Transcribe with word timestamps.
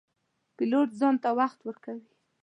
پیلوټ 0.55 0.89
ځان 0.99 1.15
ته 1.23 1.29
وخت 1.39 1.59
ورکوي. 1.63 2.09